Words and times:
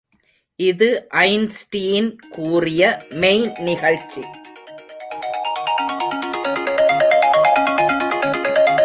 இது 0.55 1.07
ஐன்ஸ்டீன் 1.09 2.19
கூறிய 2.29 3.05
மெய்ந்நிகழ்ச்சி. 3.09 4.23